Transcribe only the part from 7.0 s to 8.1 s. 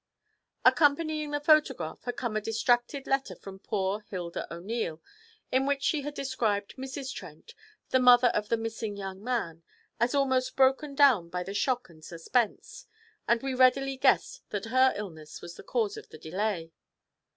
Trent, the